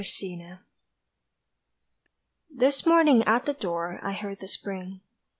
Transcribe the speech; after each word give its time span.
Last 0.01 0.15
Spring 0.15 0.57
THIS 2.49 2.85
morning 2.87 3.23
at 3.25 3.45
the 3.45 3.53
door 3.53 3.99
I 4.01 4.13
heard 4.13 4.39
the 4.39 4.47
Spring. 4.47 5.01